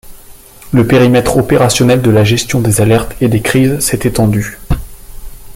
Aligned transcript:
Le 0.73 0.87
périmètre 0.87 1.37
opérationnel 1.37 2.01
de 2.01 2.09
la 2.09 2.23
gestion 2.23 2.59
des 2.59 2.81
alertes 2.81 3.15
et 3.21 3.27
des 3.27 3.41
crises 3.43 3.77
s'est 3.81 3.99
étendu. 4.07 4.57